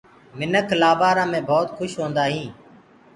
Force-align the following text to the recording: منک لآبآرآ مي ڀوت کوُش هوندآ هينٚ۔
منک 0.37 0.69
لآبآرآ 0.81 1.23
مي 1.31 1.39
ڀوت 1.47 1.67
کوُش 1.77 1.91
هوندآ 1.99 2.23
هينٚ۔ 2.33 2.53